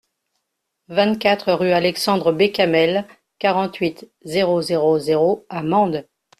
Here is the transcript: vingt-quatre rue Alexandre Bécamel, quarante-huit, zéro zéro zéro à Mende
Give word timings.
vingt-quatre 0.87 1.53
rue 1.53 1.73
Alexandre 1.73 2.31
Bécamel, 2.33 3.05
quarante-huit, 3.37 4.09
zéro 4.25 4.59
zéro 4.59 4.97
zéro 4.97 5.45
à 5.47 5.61
Mende 5.61 6.07